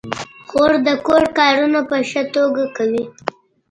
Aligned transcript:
خور 0.49 0.71
د 0.87 0.89
کور 1.07 1.23
کارونه 1.39 1.79
په 1.89 1.97
ښه 2.09 2.23
توګه 2.35 2.63
کوي. 2.77 3.03